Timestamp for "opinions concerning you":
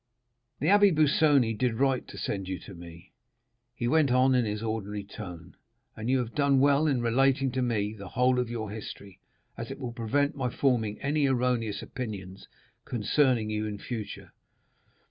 11.83-13.67